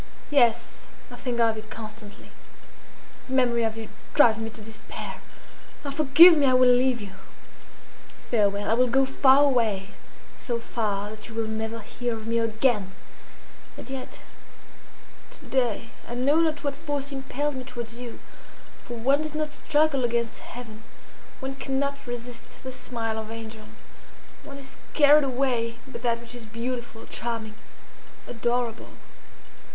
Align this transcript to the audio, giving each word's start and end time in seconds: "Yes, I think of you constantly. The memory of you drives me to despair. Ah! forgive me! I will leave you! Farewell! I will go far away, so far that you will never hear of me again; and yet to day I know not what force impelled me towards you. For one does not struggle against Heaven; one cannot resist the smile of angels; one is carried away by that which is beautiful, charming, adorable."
"Yes, 0.31 0.87
I 1.11 1.15
think 1.15 1.39
of 1.39 1.55
you 1.55 1.61
constantly. 1.69 2.31
The 3.27 3.33
memory 3.35 3.61
of 3.61 3.77
you 3.77 3.89
drives 4.15 4.39
me 4.39 4.49
to 4.49 4.59
despair. 4.59 5.21
Ah! 5.85 5.91
forgive 5.91 6.35
me! 6.35 6.47
I 6.47 6.53
will 6.55 6.71
leave 6.73 6.99
you! 7.01 7.11
Farewell! 8.31 8.67
I 8.67 8.73
will 8.73 8.87
go 8.87 9.05
far 9.05 9.43
away, 9.43 9.89
so 10.35 10.57
far 10.57 11.11
that 11.11 11.29
you 11.29 11.35
will 11.35 11.45
never 11.45 11.81
hear 11.81 12.15
of 12.15 12.25
me 12.25 12.39
again; 12.39 12.95
and 13.77 13.87
yet 13.91 14.21
to 15.37 15.45
day 15.45 15.91
I 16.07 16.15
know 16.15 16.37
not 16.37 16.63
what 16.63 16.75
force 16.75 17.11
impelled 17.11 17.53
me 17.53 17.63
towards 17.63 17.97
you. 17.99 18.19
For 18.85 18.97
one 18.97 19.21
does 19.21 19.35
not 19.35 19.51
struggle 19.51 20.03
against 20.03 20.39
Heaven; 20.39 20.81
one 21.41 21.53
cannot 21.57 22.07
resist 22.07 22.63
the 22.63 22.71
smile 22.71 23.19
of 23.19 23.29
angels; 23.29 23.77
one 24.43 24.57
is 24.57 24.79
carried 24.95 25.23
away 25.25 25.77
by 25.85 25.99
that 25.99 26.19
which 26.19 26.33
is 26.33 26.47
beautiful, 26.47 27.05
charming, 27.05 27.53
adorable." 28.25 28.89